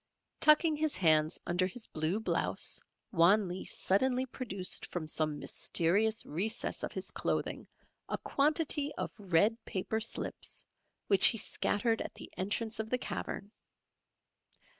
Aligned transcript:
]Tucking 0.39 0.77
his 0.77 0.97
hands 0.97 1.39
under 1.45 1.67
his 1.67 1.85
blue 1.85 2.19
blouse, 2.19 2.81
Wan 3.11 3.47
Lee 3.47 3.65
suddenly 3.65 4.25
produced 4.25 4.87
from 4.87 5.07
some 5.07 5.37
mysterious 5.37 6.25
recess 6.25 6.81
of 6.81 6.91
his 6.91 7.11
clothing 7.11 7.67
a 8.09 8.17
quantity 8.17 8.91
of 8.95 9.13
red 9.19 9.63
paper 9.63 9.99
slips 10.01 10.65
which 11.05 11.27
he 11.27 11.37
scattered 11.37 12.01
at 12.01 12.15
the 12.15 12.31
entrance 12.35 12.79
of 12.79 12.89
the 12.89 12.97
cavern. 12.97 13.51